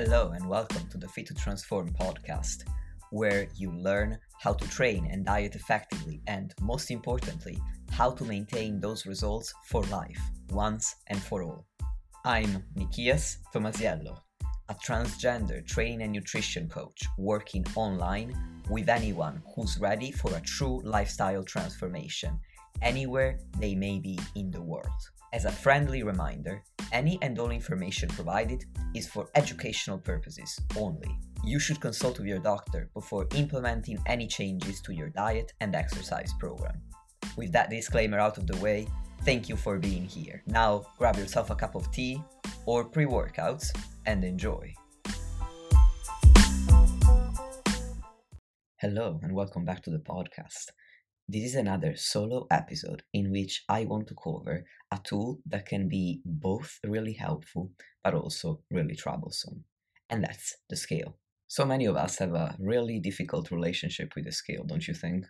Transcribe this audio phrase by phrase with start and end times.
[0.00, 2.62] Hello, and welcome to the Fit to Transform podcast,
[3.10, 7.58] where you learn how to train and diet effectively, and most importantly,
[7.90, 10.20] how to maintain those results for life,
[10.50, 11.66] once and for all.
[12.24, 14.16] I'm Nikias Tomasiello,
[14.68, 18.36] a transgender training and nutrition coach working online
[18.70, 22.38] with anyone who's ready for a true lifestyle transformation,
[22.82, 25.02] anywhere they may be in the world.
[25.32, 31.16] As a friendly reminder, any and all information provided is for educational purposes only.
[31.44, 36.32] You should consult with your doctor before implementing any changes to your diet and exercise
[36.38, 36.80] program.
[37.36, 38.86] With that disclaimer out of the way,
[39.22, 40.42] thank you for being here.
[40.46, 42.22] Now grab yourself a cup of tea
[42.66, 43.66] or pre workouts
[44.06, 44.74] and enjoy.
[48.80, 50.70] Hello, and welcome back to the podcast.
[51.30, 55.86] This is another solo episode in which I want to cover a tool that can
[55.86, 57.70] be both really helpful
[58.02, 59.64] but also really troublesome,
[60.08, 61.18] and that's the scale.
[61.46, 65.26] So many of us have a really difficult relationship with the scale, don't you think?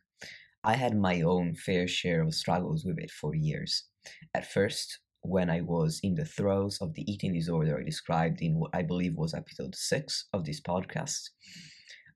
[0.62, 3.88] I had my own fair share of struggles with it for years.
[4.32, 8.60] At first, when I was in the throes of the eating disorder I described in
[8.60, 11.30] what I believe was episode 6 of this podcast,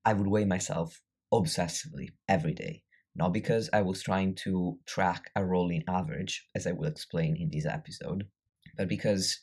[0.04, 1.00] I would weigh myself
[1.32, 6.72] obsessively every day not because I was trying to track a rolling average, as I
[6.72, 8.26] will explain in this episode,
[8.76, 9.40] but because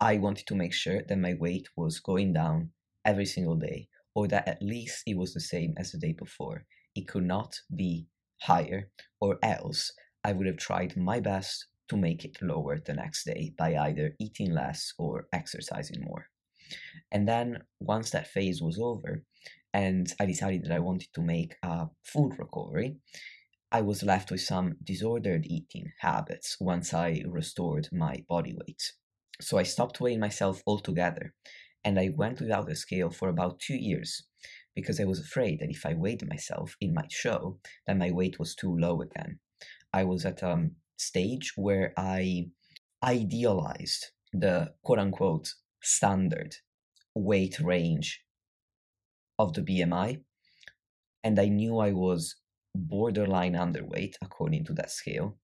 [0.00, 2.70] I wanted to make sure that my weight was going down
[3.04, 6.64] every single day, or that at least it was the same as the day before.
[6.94, 8.06] It could not be
[8.40, 13.24] higher, or else I would have tried my best to make it lower the next
[13.24, 16.26] day by either eating less or exercising more.
[17.12, 19.22] And then once that phase was over,
[19.74, 22.96] and I decided that I wanted to make a food recovery,
[23.72, 28.92] I was left with some disordered eating habits once I restored my body weight.
[29.40, 31.34] So I stopped weighing myself altogether
[31.84, 34.22] and I went without a scale for about two years
[34.76, 38.38] because I was afraid that if I weighed myself, it might show that my weight
[38.38, 39.40] was too low again.
[39.92, 42.46] I was at a stage where I
[43.02, 46.54] idealized the quote unquote standard
[47.16, 48.23] weight range
[49.38, 50.22] of the BMI,
[51.22, 52.36] and I knew I was
[52.74, 55.38] borderline underweight according to that scale.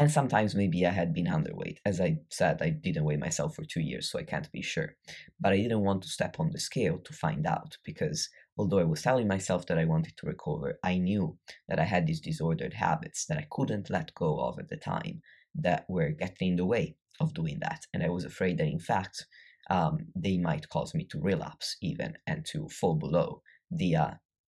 [0.00, 1.78] And sometimes maybe I had been underweight.
[1.84, 4.94] As I said, I didn't weigh myself for two years, so I can't be sure.
[5.40, 8.84] But I didn't want to step on the scale to find out because although I
[8.84, 12.74] was telling myself that I wanted to recover, I knew that I had these disordered
[12.74, 15.20] habits that I couldn't let go of at the time
[15.56, 17.84] that were getting in the way of doing that.
[17.92, 19.26] And I was afraid that, in fact,
[19.70, 24.10] um, they might cause me to relapse even and to fall below the uh,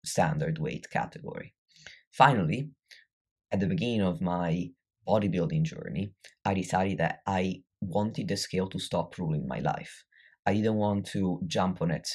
[0.06, 1.54] standard weight category.
[2.12, 2.70] Finally,
[3.52, 4.70] at the beginning of my
[5.08, 6.14] bodybuilding journey,
[6.46, 10.06] I decided that I wanted the scale to stop ruling my life.
[10.46, 12.08] I didn't want to jump on it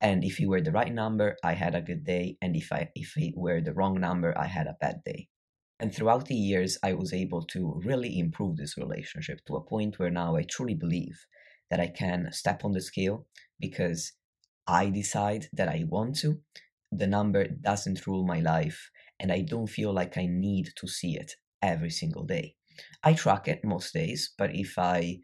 [0.00, 2.88] and if it were the right number i had a good day and if i
[2.94, 5.28] if it were the wrong number i had a bad day
[5.80, 9.98] and throughout the years i was able to really improve this relationship to a point
[9.98, 11.26] where now i truly believe
[11.70, 13.26] that I can step on the scale
[13.60, 14.12] because
[14.66, 16.40] I decide that I want to.
[16.92, 21.16] The number doesn't rule my life, and I don't feel like I need to see
[21.16, 22.54] it every single day.
[23.02, 25.18] I track it most days, but if I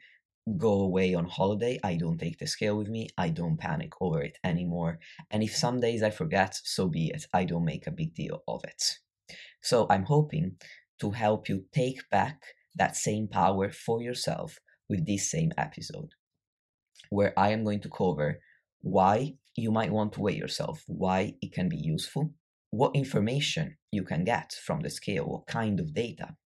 [0.59, 3.09] go away on holiday, I don't take the scale with me.
[3.17, 4.99] I don't panic over it anymore.
[5.31, 7.27] And if some days I forget, so be it.
[7.33, 8.99] I don't make a big deal of it.
[9.63, 10.57] So I'm hoping
[11.01, 12.43] to help you take back
[12.77, 16.11] that same power for yourself with this same episode
[17.11, 18.41] where I am going to cover
[18.81, 22.35] why you might want to weigh yourself, why it can be useful,
[22.71, 26.37] what information you can get from the scale, what kind of data,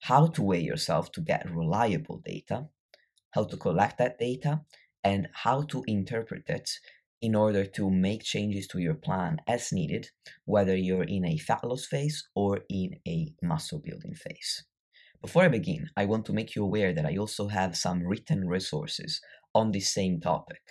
[0.00, 2.66] how to weigh yourself to get reliable data,
[3.30, 4.60] how to collect that data,
[5.04, 6.68] and how to interpret it
[7.22, 10.08] in order to make changes to your plan as needed,
[10.46, 14.64] whether you're in a fat loss phase or in a muscle building phase.
[15.20, 18.48] Before I begin, I want to make you aware that I also have some written
[18.48, 19.20] resources
[19.54, 20.62] on this same topic.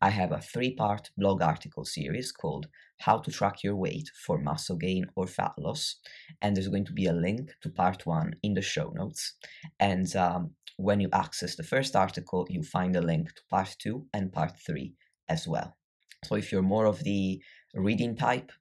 [0.00, 2.66] I have a three part blog article series called
[3.00, 5.96] How to Track Your Weight for Muscle Gain or Fat Loss.
[6.42, 9.34] And there's going to be a link to part one in the show notes.
[9.80, 14.06] And um, when you access the first article, you find a link to part two
[14.12, 14.94] and part three
[15.28, 15.76] as well.
[16.24, 17.40] So if you're more of the
[17.74, 18.52] reading type,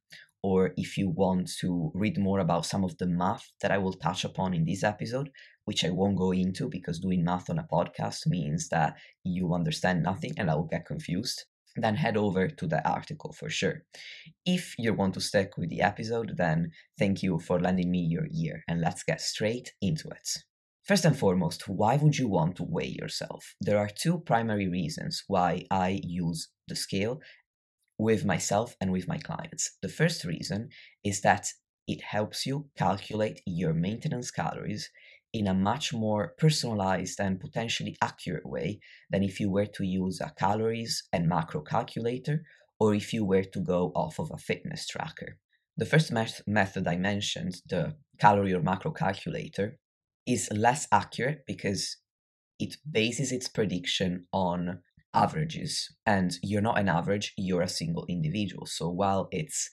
[0.41, 3.93] or if you want to read more about some of the math that I will
[3.93, 5.31] touch upon in this episode,
[5.65, 10.01] which I won't go into because doing math on a podcast means that you understand
[10.01, 11.45] nothing and I will get confused,
[11.75, 13.83] then head over to the article for sure.
[14.45, 18.27] If you want to stick with the episode, then thank you for lending me your
[18.33, 20.29] ear and let's get straight into it.
[20.83, 23.55] First and foremost, why would you want to weigh yourself?
[23.59, 27.19] There are two primary reasons why I use the scale
[27.97, 29.77] with myself and with my clients.
[29.81, 30.69] The first reason
[31.03, 31.47] is that
[31.87, 34.89] it helps you calculate your maintenance calories
[35.35, 38.79] in a much more personalized and potentially accurate way
[39.09, 42.43] than if you were to use a calories and macro calculator
[42.79, 45.37] or if you were to go off of a fitness tracker.
[45.75, 49.77] The first met- method I mentioned, the calorie or macro calculator,
[50.25, 51.97] is less accurate because
[52.57, 54.79] it bases its prediction on
[55.13, 59.69] averages and you're not an average you're a single individual so while it's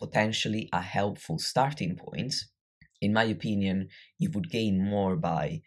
[0.00, 2.34] potentially a helpful starting point
[3.00, 3.88] in my opinion
[4.18, 5.60] you would gain more by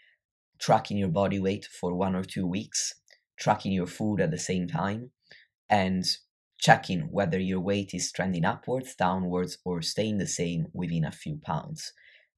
[0.59, 2.95] tracking your body weight for one or two weeks
[3.39, 5.11] tracking your food at the same time
[5.69, 6.05] and
[6.59, 11.39] checking whether your weight is trending upwards downwards or staying the same within a few
[11.43, 11.93] pounds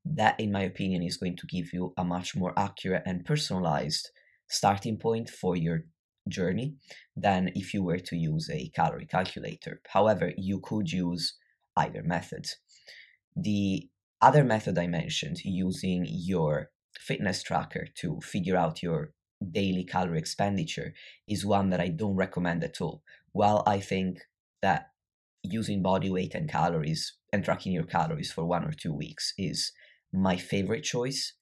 [0.05, 4.09] that in my opinion is going to give you a much more accurate and personalized
[4.47, 5.83] starting point for your
[6.27, 6.75] journey
[7.15, 9.81] than if you were to use a calorie calculator.
[9.89, 11.35] However, you could use
[11.77, 12.47] either method.
[13.35, 13.89] The
[14.21, 16.69] other method I mentioned, using your
[16.99, 19.13] fitness tracker to figure out your
[19.51, 20.93] daily calorie expenditure,
[21.27, 23.03] is one that I don't recommend at all.
[23.31, 24.19] While I think
[24.61, 24.91] that
[25.43, 29.71] using body weight and calories and tracking your calories for one or two weeks is
[30.13, 31.33] my favorite choice,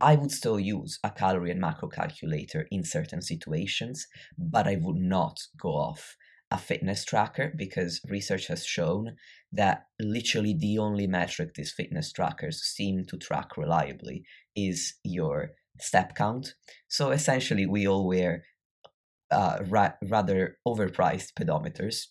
[0.00, 4.06] I would still use a calorie and macro calculator in certain situations,
[4.36, 6.16] but I would not go off
[6.50, 9.16] a fitness tracker because research has shown
[9.52, 15.50] that literally the only metric these fitness trackers seem to track reliably is your
[15.80, 16.54] step count.
[16.88, 18.44] So essentially, we all wear
[19.30, 22.06] uh, ra- rather overpriced pedometers.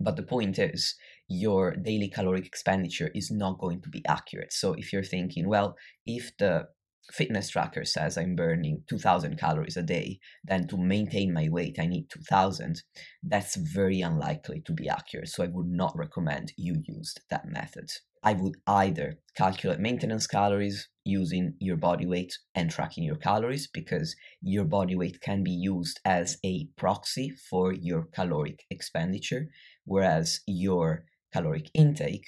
[0.00, 0.94] But the point is,
[1.28, 4.52] your daily caloric expenditure is not going to be accurate.
[4.52, 6.68] So if you're thinking, well, if the
[7.12, 11.86] fitness tracker says I'm burning 2000 calories a day, then to maintain my weight, I
[11.86, 12.82] need 2000,
[13.22, 15.28] that's very unlikely to be accurate.
[15.28, 17.90] So I would not recommend you use that method.
[18.22, 24.16] I would either calculate maintenance calories using your body weight and tracking your calories because
[24.42, 29.48] your body weight can be used as a proxy for your caloric expenditure,
[29.84, 32.26] whereas your caloric intake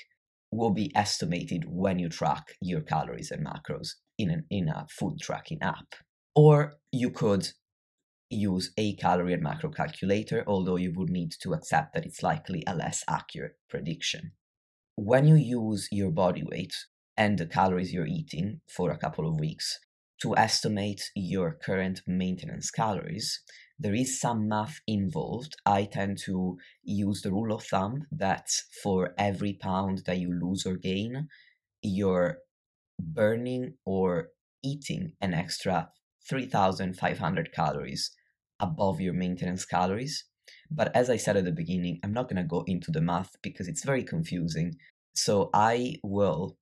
[0.53, 5.19] will be estimated when you track your calories and macros in, an, in a food
[5.21, 5.95] tracking app.
[6.35, 7.49] Or you could
[8.31, 12.63] use a calorie and macro calculator, although you would need to accept that it's likely
[12.67, 14.33] a less accurate prediction.
[14.97, 16.75] When you use your body weight
[17.17, 19.79] and the calories you're eating for a couple of weeks
[20.23, 23.41] to estimate your current maintenance calories,
[23.79, 25.55] there is some math involved.
[25.65, 28.49] I tend to use the rule of thumb that
[28.83, 31.29] for every pound that you lose or gain,
[31.83, 32.39] you're
[32.99, 34.29] burning or
[34.63, 35.91] eating an extra
[36.29, 38.11] 3,500 calories
[38.61, 40.25] above your maintenance calories.
[40.71, 43.37] But as I said at the beginning, I'm not going to go into the math
[43.43, 44.75] because it's very confusing.
[45.15, 46.57] So I will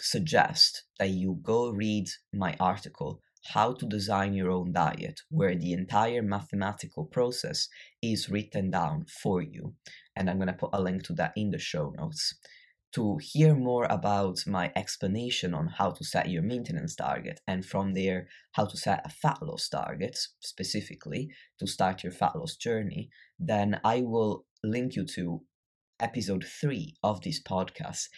[0.00, 5.72] suggest that you go read my article how to design your own diet, where the
[5.72, 7.68] entire mathematical process
[8.02, 9.74] is written down for you.
[10.14, 12.34] And I'm going to put a link to that in the show notes.
[12.94, 17.94] To hear more about my explanation on how to set your maintenance target, and from
[17.94, 21.28] there, how to set a fat loss target specifically
[21.60, 25.42] to start your fat loss journey, then I will link you to
[26.00, 28.08] episode 3 of this podcast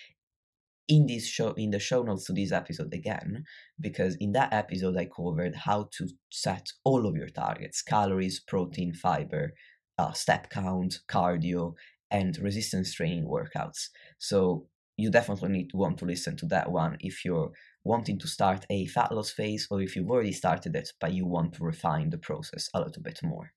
[0.88, 3.44] in this show in the show notes to this episode again
[3.80, 8.92] because in that episode i covered how to set all of your targets calories protein
[8.92, 9.52] fiber
[9.98, 11.74] uh, step count cardio
[12.12, 13.88] and resistance training workouts.
[14.18, 14.66] So
[15.02, 17.50] you definitely need to want to listen to that one if you're
[17.84, 21.26] wanting to start a fat loss phase or if you've already started it but you
[21.26, 23.52] want to refine the process a little bit more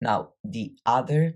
[0.00, 1.34] now the other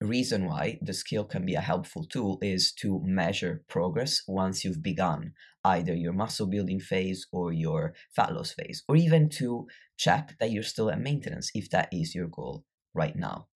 [0.00, 4.82] reason why the scale can be a helpful tool is to measure progress once you've
[4.82, 5.32] begun
[5.64, 9.66] either your muscle building phase or your fat loss phase, or even to
[9.96, 13.46] check that you're still at maintenance if that is your goal right now.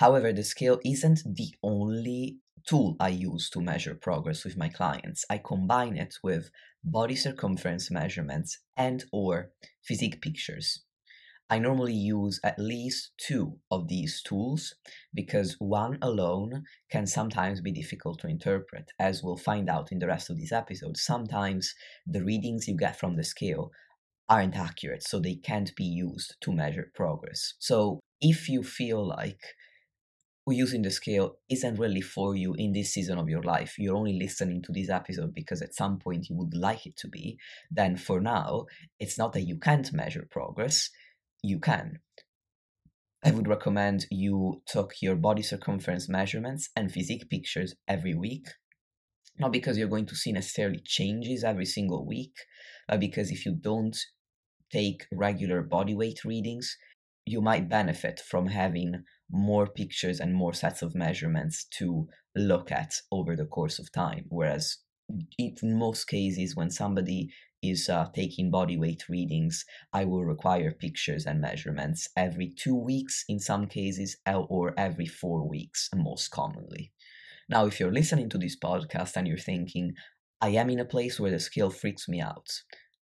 [0.00, 5.26] However, the scale isn't the only tool I use to measure progress with my clients.
[5.28, 6.50] I combine it with
[6.82, 9.50] body circumference measurements and or
[9.82, 10.82] physique pictures.
[11.50, 14.74] I normally use at least two of these tools
[15.12, 20.06] because one alone can sometimes be difficult to interpret, as we'll find out in the
[20.06, 20.96] rest of this episode.
[20.96, 21.74] Sometimes
[22.06, 23.70] the readings you get from the scale
[24.30, 27.52] aren't accurate, so they can't be used to measure progress.
[27.58, 29.42] So if you feel like
[30.48, 34.18] using the scale isn't really for you in this season of your life, you're only
[34.18, 37.38] listening to this episode because at some point you would like it to be,
[37.70, 38.66] then for now,
[38.98, 40.90] it's not that you can't measure progress,
[41.42, 42.00] you can.
[43.22, 48.46] I would recommend you took your body circumference measurements and physique pictures every week.
[49.38, 52.32] Not because you're going to see necessarily changes every single week,
[52.88, 53.96] but because if you don't
[54.72, 56.76] take regular body weight readings,
[57.26, 62.92] you might benefit from having more pictures and more sets of measurements to look at
[63.10, 64.24] over the course of time.
[64.28, 64.78] Whereas,
[65.38, 67.30] in most cases, when somebody
[67.62, 73.24] is uh, taking body weight readings, I will require pictures and measurements every two weeks
[73.28, 76.92] in some cases, or every four weeks, most commonly.
[77.48, 79.92] Now, if you're listening to this podcast and you're thinking,
[80.40, 82.48] I am in a place where the scale freaks me out,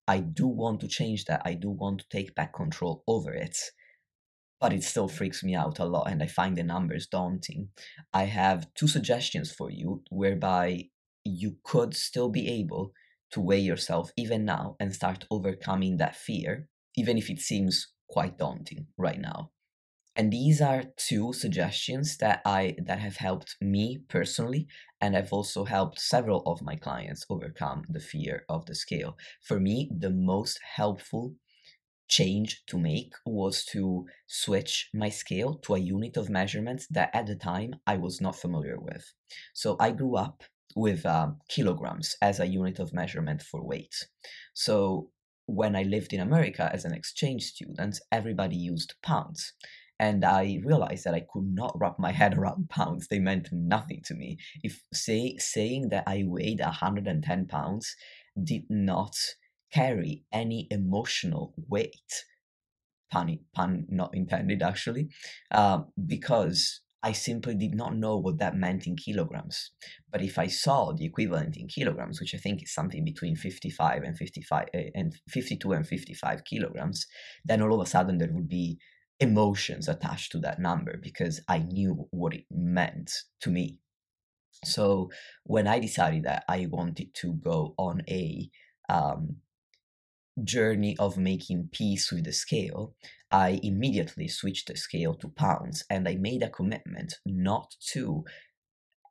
[0.08, 3.56] I do want to change that, I do want to take back control over it
[4.60, 7.68] but it still freaks me out a lot and I find the numbers daunting.
[8.12, 10.84] I have two suggestions for you whereby
[11.24, 12.92] you could still be able
[13.32, 18.38] to weigh yourself even now and start overcoming that fear, even if it seems quite
[18.38, 19.50] daunting right now.
[20.16, 24.66] And these are two suggestions that I that have helped me personally
[25.00, 29.16] and I've also helped several of my clients overcome the fear of the scale.
[29.42, 31.34] For me, the most helpful
[32.08, 37.26] change to make was to switch my scale to a unit of measurement that at
[37.26, 39.12] the time I was not familiar with.
[39.54, 40.42] So I grew up
[40.74, 44.06] with uh, kilograms as a unit of measurement for weight.
[44.54, 45.10] So
[45.46, 49.52] when I lived in America as an exchange student, everybody used pounds.
[50.00, 53.08] And I realized that I could not wrap my head around pounds.
[53.08, 54.38] They meant nothing to me.
[54.62, 57.96] If say saying that I weighed 110 pounds
[58.44, 59.16] did not
[59.72, 62.24] carry any emotional weight.
[63.10, 65.08] Pun, pun not intended, actually,
[65.50, 69.70] uh, because I simply did not know what that meant in kilograms.
[70.10, 74.02] But if I saw the equivalent in kilograms, which I think is something between 55
[74.02, 77.06] and 55 uh, and 52 and 55 kilograms,
[77.44, 78.78] then all of a sudden there would be
[79.20, 83.78] emotions attached to that number because I knew what it meant to me.
[84.64, 85.10] So
[85.44, 88.50] when I decided that I wanted to go on a
[88.88, 89.36] um,
[90.44, 92.94] journey of making peace with the scale,
[93.30, 98.24] I immediately switched the scale to pounds and I made a commitment not to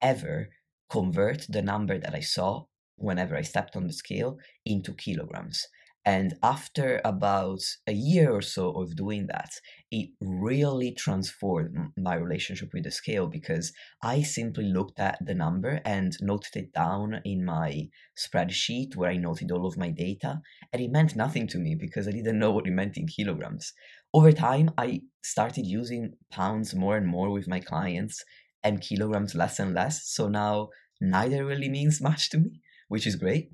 [0.02, 0.50] ever
[0.90, 2.66] convert the number that I saw
[2.96, 5.68] whenever I stepped on the scale into kilograms.
[6.08, 9.52] And after about a year or so of doing that,
[9.92, 15.82] it really transformed my relationship with the scale because I simply looked at the number
[15.84, 20.40] and noted it down in my spreadsheet where I noted all of my data.
[20.72, 23.74] And it meant nothing to me because I didn't know what it meant in kilograms.
[24.14, 28.24] Over time, I started using pounds more and more with my clients
[28.64, 30.08] and kilograms less and less.
[30.08, 30.70] So now
[31.02, 33.50] neither really means much to me, which is great.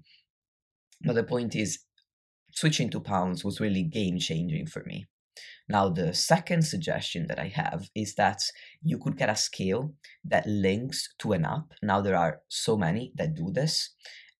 [1.03, 1.79] But the point is,
[2.53, 5.05] switching to pounds was really game changing for me.
[5.69, 8.41] Now, the second suggestion that I have is that
[8.81, 9.93] you could get a scale
[10.25, 11.73] that links to an app.
[11.81, 13.91] Now, there are so many that do this,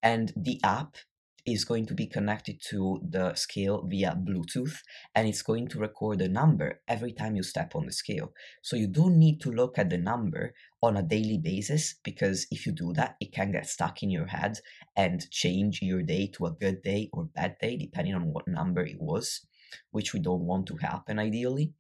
[0.02, 0.98] and the app
[1.46, 4.78] is going to be connected to the scale via Bluetooth
[5.14, 8.32] and it's going to record a number every time you step on the scale.
[8.62, 10.54] So you don't need to look at the number
[10.84, 14.28] on a daily basis because if you do that, it can get stuck in your
[14.28, 14.60] head
[14.98, 18.86] and change your day to a good day or bad day, depending on what number
[18.86, 19.48] it was,
[19.92, 21.72] which we don't want to happen ideally.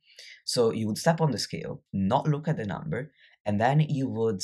[0.45, 3.11] So you would step on the scale, not look at the number,
[3.45, 4.41] and then you would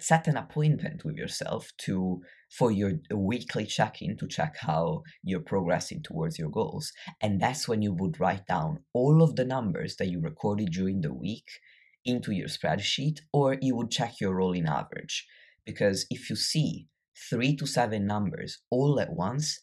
[0.00, 6.02] set an appointment with yourself to for your weekly check-in to check how you're progressing
[6.02, 10.08] towards your goals and that's when you would write down all of the numbers that
[10.08, 11.48] you recorded during the week
[12.04, 15.26] into your spreadsheet or you would check your rolling average.
[15.64, 16.88] Because if you see
[17.30, 19.60] 3 to 7 numbers all at once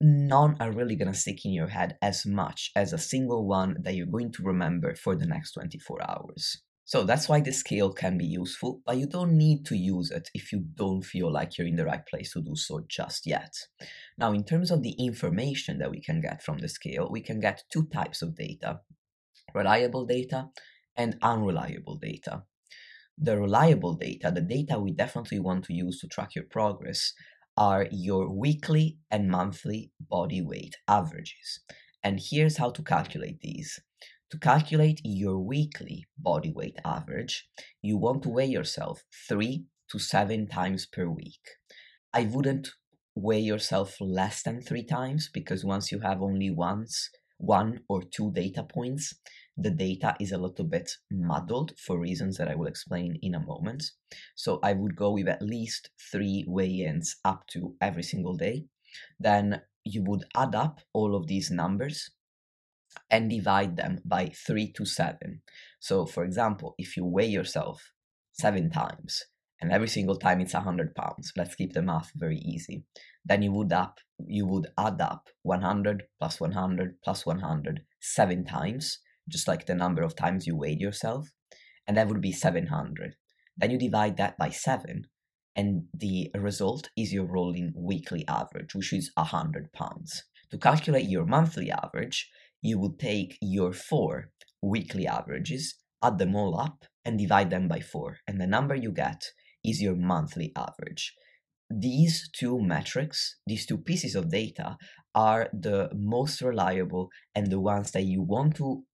[0.00, 3.76] none are really going to stick in your head as much as a single one
[3.82, 6.62] that you're going to remember for the next 24 hours.
[6.86, 10.28] So that's why the scale can be useful, but you don't need to use it
[10.34, 13.52] if you don't feel like you're in the right place to do so just yet.
[14.18, 17.38] Now, in terms of the information that we can get from the scale, we can
[17.38, 18.80] get two types of data.
[19.54, 20.48] Reliable data
[21.00, 22.42] and unreliable data.
[23.16, 27.14] The reliable data, the data we definitely want to use to track your progress,
[27.56, 31.60] are your weekly and monthly body weight averages.
[32.02, 33.80] And here's how to calculate these.
[34.30, 37.48] To calculate your weekly body weight average,
[37.82, 41.44] you want to weigh yourself three to seven times per week.
[42.12, 42.68] I wouldn't
[43.14, 48.30] weigh yourself less than three times because once you have only once one or two
[48.32, 49.14] data points,
[49.56, 53.40] the data is a little bit muddled for reasons that I will explain in a
[53.40, 53.84] moment.
[54.34, 58.64] So I would go with at least three weigh ins up to every single day.
[59.18, 62.10] Then you would add up all of these numbers
[63.10, 65.42] and divide them by 3 to 7.
[65.78, 67.92] So, for example, if you weigh yourself
[68.32, 69.24] seven times
[69.60, 72.84] and every single time it's 100 pounds, let's keep the math very easy,
[73.24, 78.98] then you would up you would add up 100 plus 100 plus 100 seven times,
[79.30, 81.28] just like the number of times you weighed yourself,
[81.86, 83.14] and that would be 700.
[83.56, 85.06] Then you divide that by 7,
[85.56, 90.24] and the result is your rolling weekly average, which is 100 pounds.
[90.50, 92.30] To calculate your monthly average,
[92.62, 94.30] you would take your four
[94.62, 98.92] weekly averages, add them all up, and divide them by four, and the number you
[98.92, 99.22] get
[99.64, 101.14] is your monthly average.
[101.70, 104.76] These two metrics, these two pieces of data,
[105.14, 108.84] are the most reliable and the ones that you want to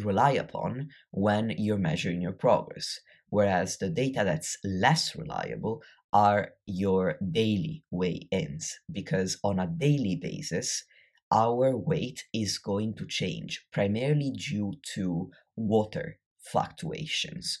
[0.00, 2.98] rely upon when you're measuring your progress.
[3.28, 5.82] Whereas the data that's less reliable
[6.12, 10.84] are your daily weigh ins, because on a daily basis,
[11.30, 17.60] our weight is going to change primarily due to water fluctuations.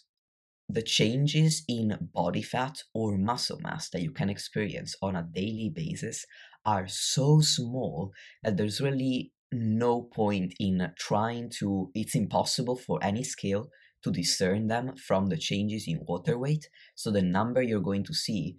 [0.68, 5.72] The changes in body fat or muscle mass that you can experience on a daily
[5.74, 6.26] basis
[6.64, 8.12] are so small
[8.42, 13.68] that there's really no point in trying to, it's impossible for any scale
[14.02, 16.68] to discern them from the changes in water weight.
[16.94, 18.56] So the number you're going to see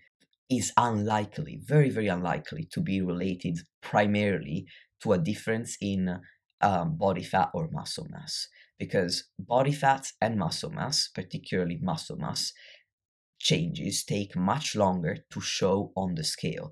[0.50, 4.65] is unlikely, very, very unlikely to be related primarily
[5.01, 6.19] to a difference in
[6.62, 8.47] um, body fat or muscle mass.
[8.79, 12.53] Because body fat and muscle mass, particularly muscle mass,
[13.39, 16.71] changes take much longer to show on the scale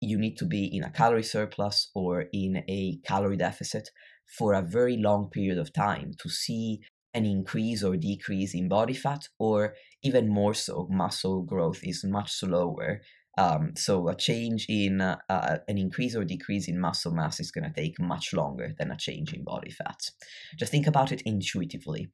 [0.00, 3.90] you need to be in a calorie surplus or in a calorie deficit
[4.38, 6.80] for a very long period of time to see
[7.14, 12.32] an increase or decrease in body fat, or even more so, muscle growth is much
[12.32, 13.00] slower.
[13.38, 17.50] Um, so a change in uh, uh, an increase or decrease in muscle mass is
[17.50, 20.00] going to take much longer than a change in body fat.
[20.58, 22.08] Just think about it intuitively.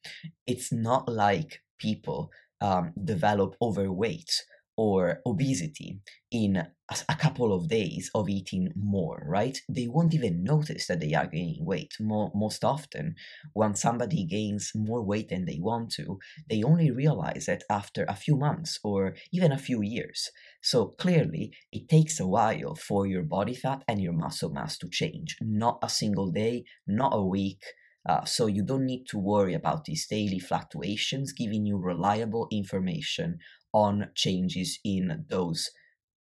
[0.47, 4.45] It's not like people um, develop overweight
[4.77, 6.67] or obesity in
[7.09, 9.59] a couple of days of eating more, right?
[9.69, 11.95] They won't even notice that they are gaining weight.
[12.01, 13.15] Most often,
[13.55, 16.19] when somebody gains more weight than they want to,
[16.51, 20.31] they only realize it after a few months or even a few years.
[20.63, 24.89] So clearly, it takes a while for your body fat and your muscle mass to
[24.91, 25.37] change.
[25.41, 27.63] Not a single day, not a week.
[28.07, 33.39] Uh, so you don't need to worry about these daily fluctuations, giving you reliable information
[33.75, 35.71] on changes in those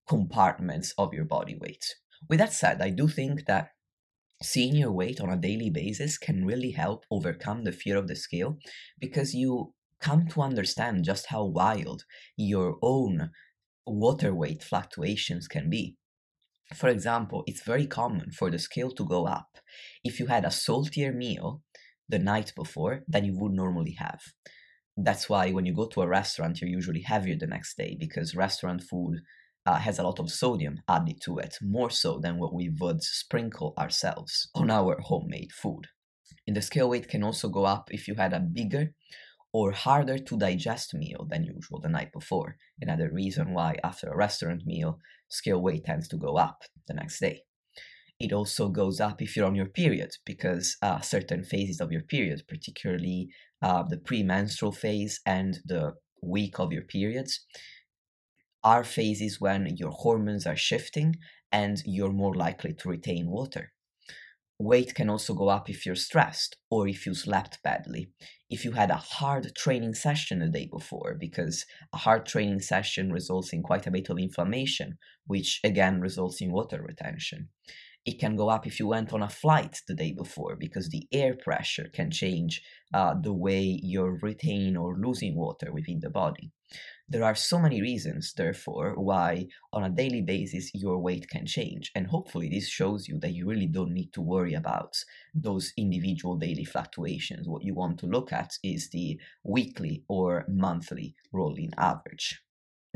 [0.07, 1.97] compartments of your body weight.
[2.29, 3.71] With that said, I do think that
[4.43, 8.15] seeing your weight on a daily basis can really help overcome the fear of the
[8.15, 8.59] scale
[9.01, 12.05] because you come to understand just how wild
[12.37, 13.31] your own
[13.87, 15.97] water weight fluctuations can be.
[16.75, 19.59] For example, it's very common for the scale to go up
[20.05, 21.63] if you had a saltier meal
[22.09, 24.21] the night before than you would normally have
[25.05, 28.35] that's why when you go to a restaurant, you're usually heavier the next day because
[28.35, 29.21] restaurant food
[29.65, 33.03] uh, has a lot of sodium added to it, more so than what we would
[33.03, 35.87] sprinkle ourselves on our homemade food.
[36.47, 38.93] And the scale weight can also go up if you had a bigger
[39.53, 42.57] or harder to digest meal than usual the night before.
[42.81, 47.21] Another reason why, after a restaurant meal, scale weight tends to go up the next
[47.21, 47.43] day.
[48.19, 52.03] It also goes up if you're on your period because uh, certain phases of your
[52.03, 53.29] period, particularly
[53.62, 57.40] uh, the premenstrual phase and the week of your periods
[58.64, 61.16] are phases when your hormones are shifting
[61.53, 63.73] and you're more likely to retain water.
[64.61, 68.11] Weight can also go up if you're stressed or if you slept badly.
[68.51, 73.12] If you had a hard training session the day before, because a hard training session
[73.12, 77.51] results in quite a bit of inflammation, which again results in water retention.
[78.09, 81.07] It can go up if you went on a flight the day before because the
[81.12, 82.62] air pressure can change
[82.94, 86.51] uh, the way you're retaining or losing water within the body.
[87.07, 91.92] There are so many reasons, therefore, why on a daily basis your weight can change.
[91.94, 94.94] And hopefully, this shows you that you really don't need to worry about
[95.35, 97.47] those individual daily fluctuations.
[97.47, 102.40] What you want to look at is the weekly or monthly rolling average.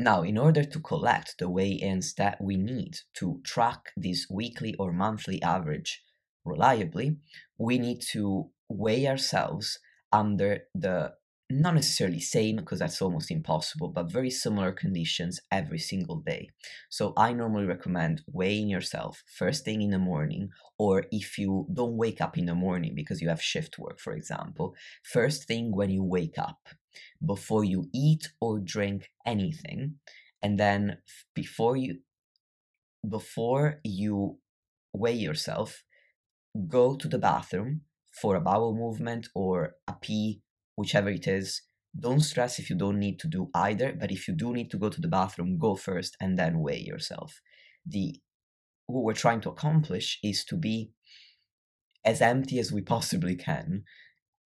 [0.03, 4.93] Now, in order to collect the weigh-ins that we need to track this weekly or
[4.93, 6.03] monthly average
[6.45, 7.19] reliably,
[7.57, 9.79] we need to weigh ourselves
[10.11, 11.15] under the
[11.61, 16.49] not necessarily same because that's almost impossible, but very similar conditions every single day.
[16.89, 21.97] So I normally recommend weighing yourself first thing in the morning, or if you don't
[21.97, 25.91] wake up in the morning because you have shift work, for example, first thing when
[25.91, 26.69] you wake up,
[27.25, 29.97] before you eat or drink anything,
[30.43, 30.99] and then
[31.35, 32.01] before you
[33.09, 34.39] before you
[34.93, 35.83] weigh yourself,
[36.69, 37.81] go to the bathroom
[38.21, 40.43] for a bowel movement or a pee
[40.77, 41.63] whichever it is.
[41.99, 44.79] Don't stress if you don't need to do either, but if you do need to
[44.79, 47.41] go to the bathroom, go first and then weigh yourself.
[47.87, 48.21] The
[48.87, 50.93] what we're trying to accomplish is to be
[52.05, 53.85] as empty as we possibly can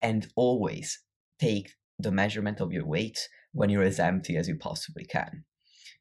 [0.03, 1.01] and always
[1.41, 5.45] take the measurement of your weight when you're as empty as you possibly can.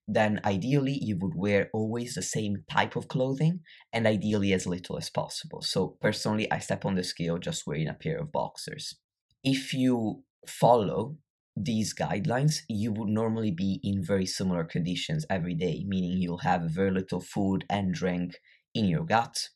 [0.08, 3.62] Then, ideally, you would wear always the same type of clothing
[3.92, 5.62] and ideally as little as possible.
[5.62, 8.96] So, personally, I step on the scale just wearing a pair of boxers
[9.46, 11.18] if you follow
[11.56, 16.64] these guidelines, you would normally be in very similar conditions every day, meaning you'll have
[16.64, 18.40] very little food and drink
[18.74, 19.50] in your gut.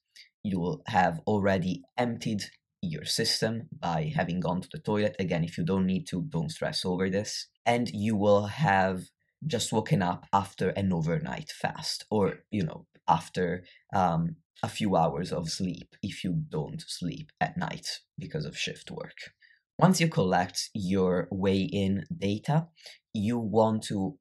[0.43, 2.43] You will have already emptied
[2.82, 5.15] your system by having gone to the toilet.
[5.19, 7.47] Again, if you don't need to, don't stress over this.
[7.65, 9.02] And you will have
[9.45, 15.32] just woken up after an overnight fast or, you know, after um, a few hours
[15.34, 19.17] of sleep if you don't sleep at night because of shift work.
[19.80, 22.68] Once you collect your weigh in data,
[23.13, 24.18] you want to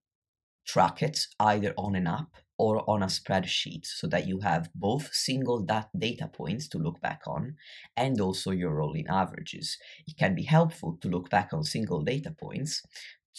[0.67, 5.15] track it either on an app or on a spreadsheet so that you have both
[5.15, 7.57] single dat- data points to look back on
[7.97, 9.79] and also your rolling averages.
[10.07, 12.83] It can be helpful to look back on single data points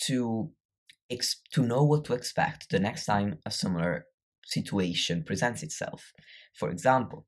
[0.08, 0.52] to
[1.10, 4.06] ex- to know what to expect the next time a similar
[4.46, 6.14] situation presents itself.
[6.56, 7.28] For example,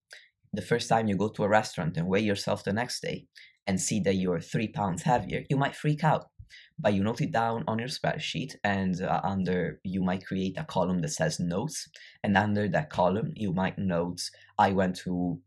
[0.54, 3.28] the first time you go to a restaurant and weigh yourself the next day,
[3.68, 6.30] and see that you're three pounds heavier, you might freak out.
[6.78, 10.66] But you note it down on your spreadsheet, and uh, under you might create a
[10.66, 11.88] column that says notes,
[12.24, 14.22] and under that column you might note
[14.58, 15.40] I went to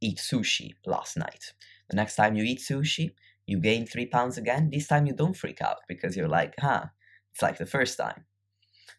[0.00, 1.52] eat sushi last night.
[1.88, 3.14] The next time you eat sushi,
[3.46, 4.70] you gain three pounds again.
[4.70, 6.86] This time you don't freak out because you're like, huh,
[7.32, 8.24] it's like the first time.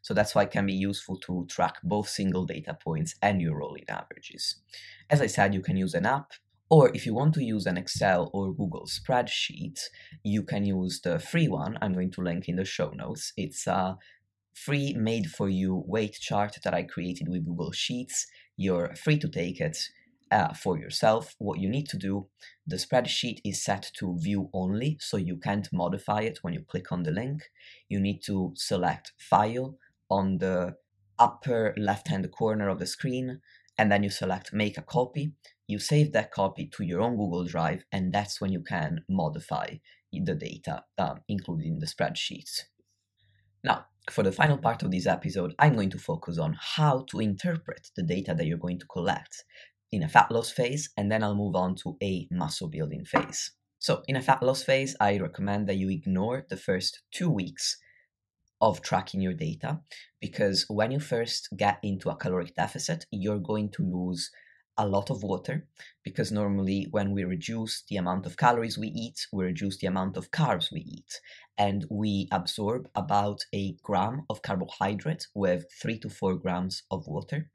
[0.02, 3.58] So that's why it can be useful to track both single data points and your
[3.58, 4.58] rolling averages.
[5.10, 6.32] As I said, you can use an app
[6.69, 9.80] or if you want to use an Excel or Google spreadsheet,
[10.23, 11.78] you can use the free one.
[11.82, 13.34] I'm going to link in the show notes.
[13.38, 13.97] It's a
[14.54, 18.25] free made for you weight chart that I created with Google Sheets.
[18.58, 19.78] You're free to take it
[20.32, 21.36] uh, for yourself.
[21.38, 22.30] What you need to do,
[22.65, 26.91] the spreadsheet is set to view only, so you can't modify it when you click
[26.91, 27.43] on the link.
[27.89, 29.78] You need to select File
[30.10, 30.78] on the
[31.19, 33.41] upper left hand corner of the screen,
[33.78, 35.34] and then you select Make a Copy
[35.67, 39.75] you save that copy to your own Google Drive, and that's when you can modify
[40.23, 42.62] the data um, included in the spreadsheets.
[43.63, 47.19] Now, for the final part of this episode, I'm going to focus on how to
[47.19, 49.43] interpret the data that you're going to collect
[49.91, 53.51] in a fat loss phase, and then I'll move on to a muscle building phase.
[53.80, 57.78] So, in a fat loss phase, I recommend that you ignore the first two weeks
[58.62, 59.82] of tracking your data
[60.21, 64.32] because when you first get into a caloric deficit, you're going to lose
[64.78, 65.68] a lot of water
[66.04, 70.18] because normally when we reduce the amount of calories we eat, we reduce the amount
[70.18, 71.20] of carbs we eat.
[71.58, 77.50] And we absorb about a gram of carbohydrate with three to four grams of water,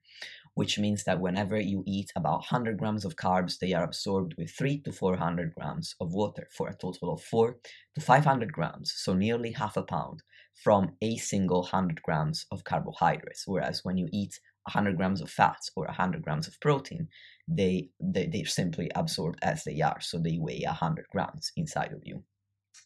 [0.55, 4.51] which means that whenever you eat about 100 grams of carbs, they are absorbed with
[4.51, 7.59] three to 400 grams of water for a total of four
[7.95, 10.23] to 500 grams, so nearly half a pound
[10.55, 13.45] from a single 100 grams of carbohydrates.
[13.47, 17.09] Whereas when you eat 100 grams of fats or 100 grams of protein,
[17.49, 20.01] they, they, they're simply absorbed as they are.
[20.01, 22.25] So they weigh 100 grams inside of you.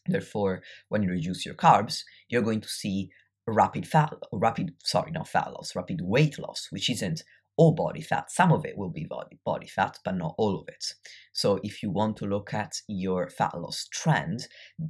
[0.07, 3.09] Therefore, when you reduce your carbs, you're going to see
[3.47, 7.23] rapid fat, rapid, sorry, not fat loss, rapid weight loss, which isn't
[7.57, 8.31] all body fat.
[8.31, 10.93] Some of it will be body, body fat, but not all of it.
[11.33, 14.47] So if you want to look at your fat loss trend,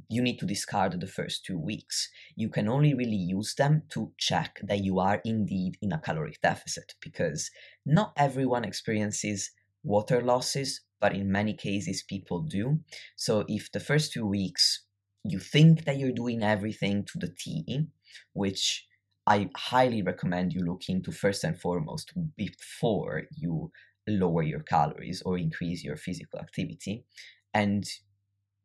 [0.08, 2.08] you need to discard the first two weeks.
[2.34, 6.40] You can only really use them to check that you are indeed in a caloric
[6.42, 7.50] deficit because
[7.84, 9.50] not everyone experiences
[9.82, 12.80] water losses, but in many cases people do.
[13.16, 14.82] So if the first two weeks
[15.28, 17.86] you think that you're doing everything to the T,
[18.32, 18.86] which
[19.26, 23.72] I highly recommend you look into first and foremost before you
[24.06, 27.04] lower your calories or increase your physical activity.
[27.52, 27.84] And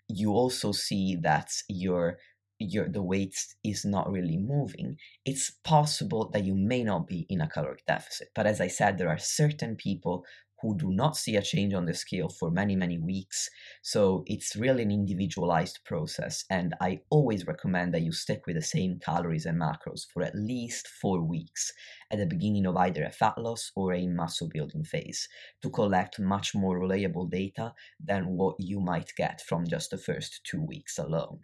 [0.08, 2.18] you also see that your
[2.60, 7.42] your the weight is not really moving, it's possible that you may not be in
[7.42, 8.30] a caloric deficit.
[8.36, 10.24] But as I said, there are certain people
[10.62, 13.50] who do not see a change on the scale for many, many weeks.
[13.82, 16.46] So it's really an individualized process.
[16.50, 20.36] And I always recommend that you stick with the same calories and macros for at
[20.36, 21.72] least four weeks
[22.12, 25.28] at the beginning of either a fat loss or a muscle building phase
[25.62, 30.42] to collect much more reliable data than what you might get from just the first
[30.44, 31.40] two weeks alone.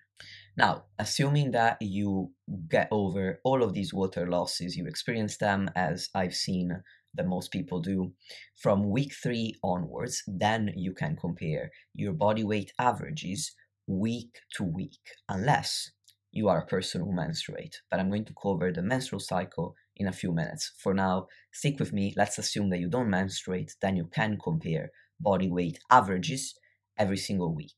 [0.57, 2.31] Now, assuming that you
[2.67, 6.81] get over all of these water losses, you experience them as I've seen
[7.17, 8.13] that most people do
[8.55, 13.53] from week three onwards, then you can compare your body weight averages
[13.87, 15.91] week to week, unless
[16.31, 17.81] you are a person who menstruate.
[17.89, 20.71] But I'm going to cover the menstrual cycle in a few minutes.
[20.77, 22.13] For now, stick with me.
[22.15, 26.53] Let's assume that you don't menstruate, then you can compare body weight averages
[26.97, 27.75] every single week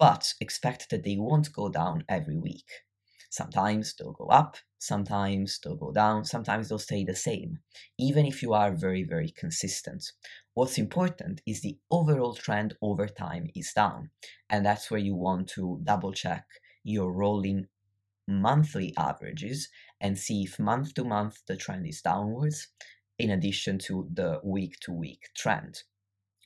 [0.00, 2.64] but expect that they won't go down every week.
[3.28, 7.58] Sometimes they'll go up, sometimes they'll go down, sometimes they'll stay the same,
[7.98, 10.12] even if you are very, very consistent.
[10.54, 14.10] What's important is the overall trend over time is down,
[14.48, 16.46] and that's where you want to double check
[16.82, 17.66] your rolling
[18.26, 19.68] monthly averages
[20.00, 22.68] and see if month to month the trend is downwards,
[23.18, 25.82] in addition to the week to week trend.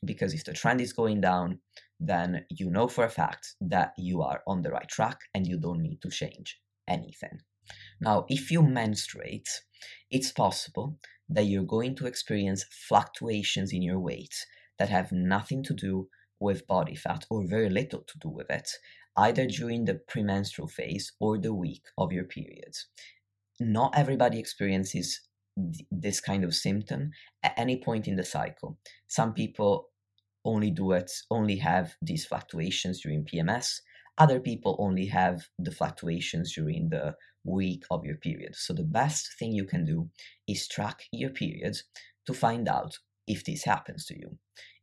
[0.04, 1.60] Because if the trend is going down,
[2.00, 5.56] then you know for a fact that you are on the right track and you
[5.58, 7.38] don't need to change anything.
[8.00, 9.48] Now, if you menstruate,
[10.10, 10.98] it's possible
[11.28, 14.34] that you're going to experience fluctuations in your weight
[14.78, 16.08] that have nothing to do
[16.40, 18.68] with body fat or very little to do with it,
[19.16, 22.86] either during the premenstrual phase or the week of your periods.
[23.60, 25.20] Not everybody experiences
[25.90, 28.78] this kind of symptom at any point in the cycle.
[29.06, 29.90] Some people
[30.44, 33.80] only do it, only have these fluctuations during PMS.
[34.16, 38.54] Other people only have the fluctuations during the week of your period.
[38.54, 40.08] So the best thing you can do
[40.46, 41.84] is track your periods
[42.26, 44.38] to find out if this happens to you.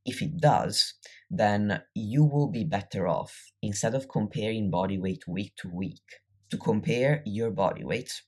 [0.05, 0.95] If it does,
[1.29, 6.01] then you will be better off instead of comparing body weight week to week
[6.49, 8.23] to compare your body weight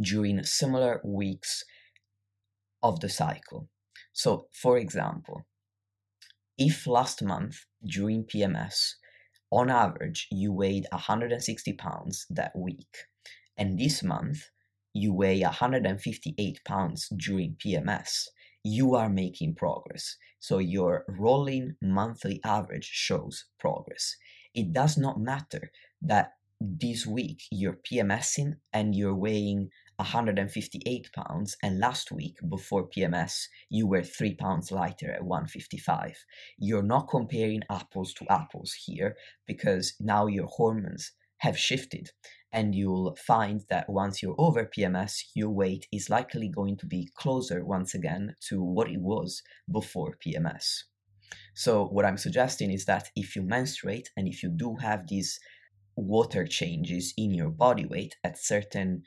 [0.00, 1.62] during similar weeks
[2.82, 3.68] of the cycle.
[4.12, 5.46] So, for example,
[6.56, 8.94] if last month during PMS,
[9.50, 13.04] on average, you weighed 160 pounds that week,
[13.56, 14.50] and this month
[14.94, 18.28] you weigh 158 pounds during PMS,
[18.64, 20.16] you are making progress.
[20.40, 24.16] So your rolling monthly average shows progress.
[24.54, 25.70] It does not matter
[26.02, 33.48] that this week you're PMSing and you're weighing 158 pounds, and last week before PMS,
[33.68, 36.24] you were 3 pounds lighter at 155.
[36.56, 42.10] You're not comparing apples to apples here because now your hormones have shifted,
[42.52, 47.10] and you'll find that once you're over PMS, your weight is likely going to be
[47.16, 50.84] closer once again to what it was before PMS.
[51.54, 55.40] So, what I'm suggesting is that if you menstruate and if you do have these
[55.96, 59.02] water changes in your body weight at certain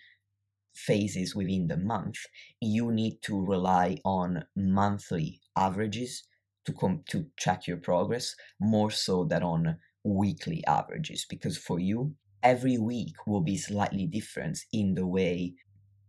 [0.73, 2.17] phases within the month,
[2.59, 6.23] you need to rely on monthly averages
[6.65, 12.15] to come to track your progress more so than on weekly averages because for you
[12.43, 15.53] every week will be slightly different in the way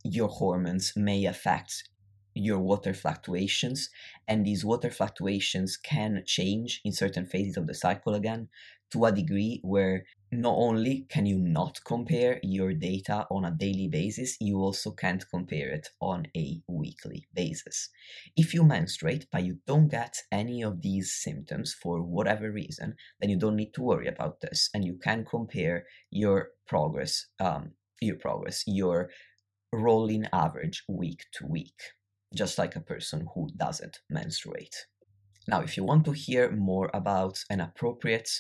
[0.05, 1.89] your hormones may affect
[2.35, 3.91] your water fluctuations
[4.27, 8.49] and these water fluctuations can change in certain phases of the cycle again
[8.93, 13.89] to a degree where not only can you not compare your data on a daily
[13.89, 17.91] basis, you also can't compare it on a weekly basis.
[18.37, 23.31] If you menstruate but you don't get any of these symptoms for whatever reason, then
[23.31, 28.17] you don't need to worry about this and you can compare your progress, um, your
[28.17, 29.11] progress, your
[29.73, 31.81] rolling average week to week,
[32.35, 34.77] just like a person who doesn't menstruate.
[35.49, 38.31] Now, if you want to hear more about an appropriate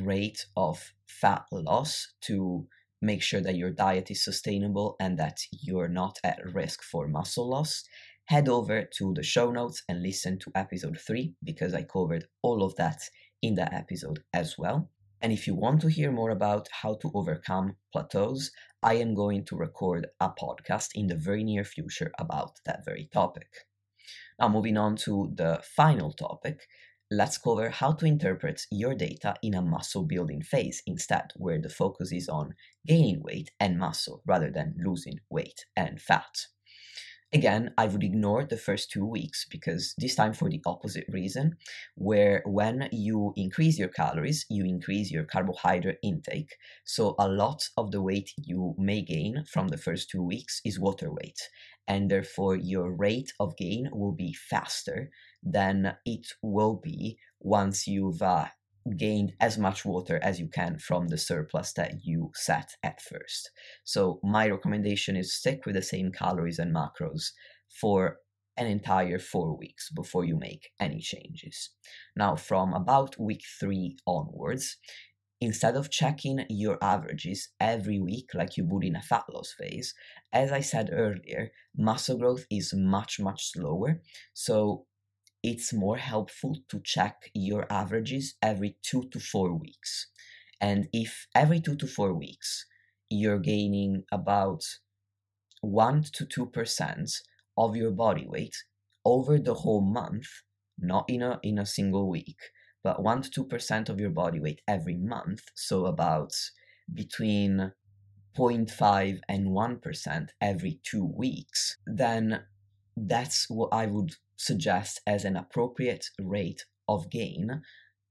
[0.00, 2.66] rate of fat loss to
[3.00, 7.48] make sure that your diet is sustainable and that you're not at risk for muscle
[7.48, 7.84] loss,
[8.26, 12.62] head over to the show notes and listen to episode 3 because I covered all
[12.62, 13.02] of that
[13.42, 14.88] in that episode as well.
[15.20, 18.50] And if you want to hear more about how to overcome plateaus,
[18.82, 23.08] I am going to record a podcast in the very near future about that very
[23.12, 23.48] topic.
[24.38, 26.66] Now, moving on to the final topic,
[27.12, 31.68] let's cover how to interpret your data in a muscle building phase instead, where the
[31.68, 32.54] focus is on
[32.86, 36.46] gaining weight and muscle rather than losing weight and fat.
[37.34, 41.56] Again, I would ignore the first two weeks because this time for the opposite reason,
[41.94, 46.56] where when you increase your calories, you increase your carbohydrate intake.
[46.84, 50.78] So a lot of the weight you may gain from the first two weeks is
[50.78, 51.40] water weight.
[51.88, 55.10] And therefore, your rate of gain will be faster
[55.42, 58.48] than it will be once you've uh,
[58.96, 63.50] gained as much water as you can from the surplus that you set at first.
[63.84, 67.30] So my recommendation is stick with the same calories and macros
[67.80, 68.18] for
[68.56, 71.70] an entire four weeks before you make any changes.
[72.16, 74.76] Now, from about week three onwards,
[75.40, 79.94] instead of checking your averages every week like you would in a fat loss phase,
[80.32, 84.00] as I said earlier, muscle growth is much, much slower.
[84.34, 84.86] So
[85.42, 90.06] it's more helpful to check your averages every two to four weeks.
[90.60, 92.66] And if every two to four weeks
[93.10, 94.62] you're gaining about
[95.60, 97.10] one to two percent
[97.58, 98.56] of your body weight
[99.04, 100.28] over the whole month,
[100.78, 102.38] not in a in a single week,
[102.84, 106.32] but one to two percent of your body weight every month, so about
[106.94, 107.72] between
[108.36, 112.42] 0.5 and 1% every two weeks, then
[112.96, 117.62] that's what I would suggest as an appropriate rate of gain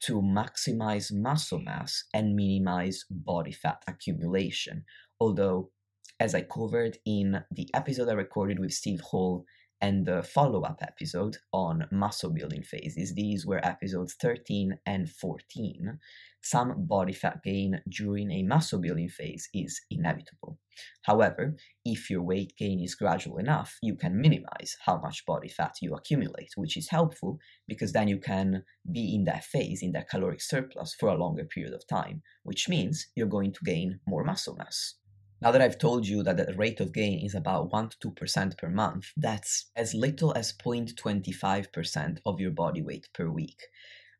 [0.03, 4.83] to maximize muscle mass and minimize body fat accumulation.
[5.19, 5.71] Although,
[6.19, 9.45] as I covered in the episode I recorded with Steve Hall
[9.81, 15.99] and the follow up episode on muscle building phases, these were episodes 13 and 14,
[16.43, 20.57] some body fat gain during a muscle building phase is inevitable.
[21.03, 25.75] However, if your weight gain is gradual enough, you can minimize how much body fat
[25.81, 30.09] you accumulate, which is helpful because then you can be in that phase, in that
[30.09, 34.23] caloric surplus for a longer period of time, which means you're going to gain more
[34.23, 34.95] muscle mass.
[35.41, 38.57] Now that I've told you that the rate of gain is about 1 to 2%
[38.57, 43.63] per month, that's as little as 0.25% of your body weight per week,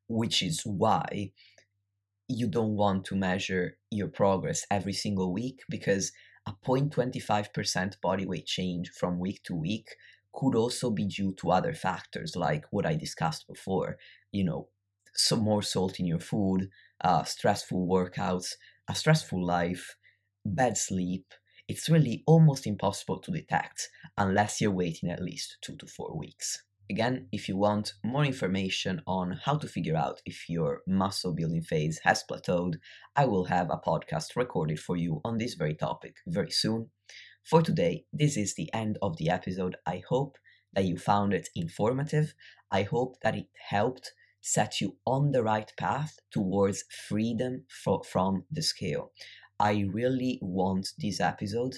[0.07, 1.31] which is why
[2.27, 6.11] you don't want to measure your progress every single week because
[6.47, 9.89] a 0.25% body weight change from week to week
[10.33, 13.97] could also be due to other factors like what I discussed before,
[14.31, 14.69] you know,
[15.13, 16.69] some more salt in your food,
[17.03, 18.53] uh, stressful workouts,
[18.87, 19.97] a stressful life,
[20.45, 21.25] bad sleep,
[21.67, 26.63] it's really almost impossible to detect unless you're waiting at least two to four weeks.
[26.89, 31.61] Again, if you want more information on how to figure out if your muscle building
[31.61, 32.75] phase has plateaued,
[33.15, 36.89] I will have a podcast recorded for you on this very topic very soon.
[37.43, 39.77] For today, this is the end of the episode.
[39.85, 40.37] I hope
[40.73, 42.33] that you found it informative.
[42.71, 47.63] I hope that it helped set you on the right path towards freedom
[48.03, 49.11] from the scale.
[49.61, 51.75] I really want this episode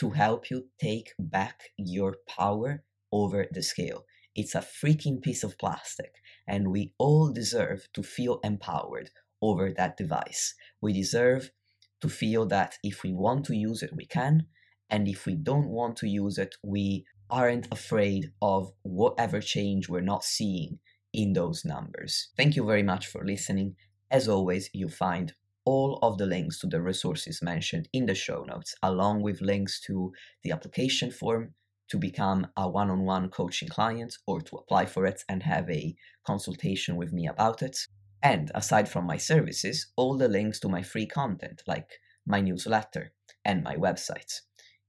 [0.00, 4.04] to help you take back your power over the scale.
[4.34, 6.12] It's a freaking piece of plastic,
[6.48, 10.54] and we all deserve to feel empowered over that device.
[10.80, 11.52] We deserve
[12.00, 14.46] to feel that if we want to use it, we can,
[14.90, 20.00] and if we don't want to use it, we aren't afraid of whatever change we're
[20.00, 20.80] not seeing
[21.12, 22.30] in those numbers.
[22.36, 23.76] Thank you very much for listening.
[24.10, 25.32] As always, you'll find
[25.70, 29.80] all of the links to the resources mentioned in the show notes, along with links
[29.80, 31.54] to the application form
[31.88, 35.70] to become a one on one coaching client or to apply for it and have
[35.70, 35.94] a
[36.26, 37.78] consultation with me about it.
[38.20, 43.12] And aside from my services, all the links to my free content, like my newsletter
[43.44, 44.40] and my website.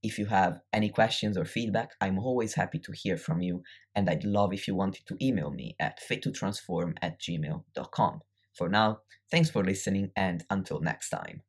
[0.02, 3.62] If you have any questions or feedback, I'm always happy to hear from you,
[3.94, 8.22] and I'd love if you wanted to email me at fit2transform at gmail.com.
[8.54, 11.42] For now, thanks for listening, and until next time.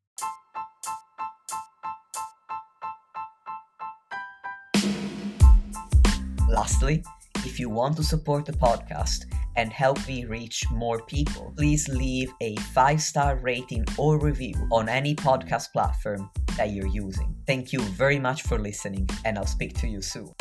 [6.48, 7.02] Lastly,
[7.46, 9.24] if you want to support the podcast
[9.56, 14.88] and help me reach more people, please leave a five star rating or review on
[14.88, 17.34] any podcast platform that you're using.
[17.46, 20.32] Thank you very much for listening, and I'll speak to you soon.